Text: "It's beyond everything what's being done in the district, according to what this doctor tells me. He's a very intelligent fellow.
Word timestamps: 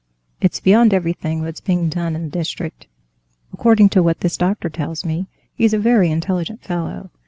"It's 0.41 0.59
beyond 0.59 0.95
everything 0.95 1.43
what's 1.43 1.61
being 1.61 1.87
done 1.87 2.15
in 2.15 2.23
the 2.23 2.29
district, 2.31 2.87
according 3.53 3.89
to 3.89 4.01
what 4.01 4.21
this 4.21 4.35
doctor 4.35 4.67
tells 4.67 5.05
me. 5.05 5.27
He's 5.53 5.75
a 5.75 5.77
very 5.77 6.09
intelligent 6.09 6.63
fellow. 6.63 7.11